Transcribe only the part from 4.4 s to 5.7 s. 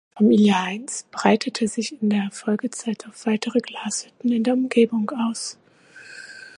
der Umgebung aus.